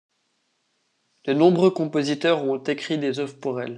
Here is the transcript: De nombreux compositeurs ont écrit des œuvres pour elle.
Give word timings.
De 1.27 1.31
nombreux 1.33 1.69
compositeurs 1.69 2.43
ont 2.43 2.57
écrit 2.57 2.97
des 2.97 3.19
œuvres 3.19 3.39
pour 3.39 3.61
elle. 3.61 3.69